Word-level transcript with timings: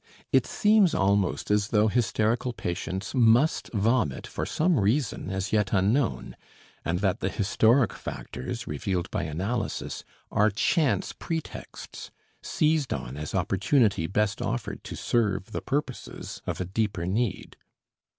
It 0.31 0.47
seems 0.47 0.95
almost 0.95 1.51
as 1.51 1.67
though 1.67 1.87
hysterical 1.87 2.53
patients 2.53 3.13
must 3.13 3.67
vomit 3.71 4.25
for 4.25 4.47
some 4.47 4.79
reason 4.79 5.29
as 5.29 5.53
yet 5.53 5.73
unknown, 5.73 6.35
and 6.83 7.01
that 7.01 7.19
the 7.19 7.29
historic 7.29 7.93
factors, 7.93 8.65
revealed 8.65 9.11
by 9.11 9.25
analysis, 9.25 10.03
are 10.31 10.49
chance 10.49 11.13
pretexts, 11.13 12.09
seized 12.41 12.95
on 12.95 13.15
as 13.15 13.35
opportunity 13.35 14.07
best 14.07 14.41
offered 14.41 14.83
to 14.85 14.95
serve 14.95 15.51
the 15.51 15.61
purposes 15.61 16.41
of 16.47 16.59
a 16.59 16.65
deeper 16.65 17.05
need. 17.05 17.55